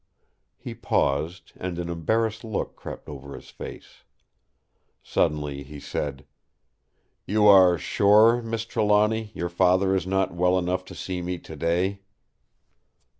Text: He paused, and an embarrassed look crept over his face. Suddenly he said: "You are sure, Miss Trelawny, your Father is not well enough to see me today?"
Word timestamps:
He 0.57 0.73
paused, 0.73 1.51
and 1.55 1.77
an 1.77 1.87
embarrassed 1.87 2.43
look 2.43 2.75
crept 2.75 3.07
over 3.07 3.35
his 3.35 3.51
face. 3.51 4.03
Suddenly 5.03 5.61
he 5.61 5.79
said: 5.79 6.25
"You 7.27 7.45
are 7.45 7.77
sure, 7.77 8.41
Miss 8.41 8.65
Trelawny, 8.65 9.29
your 9.35 9.49
Father 9.49 9.93
is 9.95 10.07
not 10.07 10.33
well 10.33 10.57
enough 10.57 10.83
to 10.85 10.95
see 10.95 11.21
me 11.21 11.37
today?" 11.37 11.99